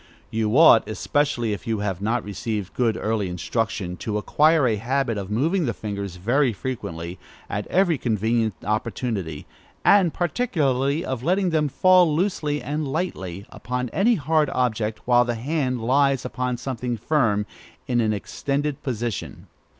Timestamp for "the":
5.67-5.75, 15.23-15.35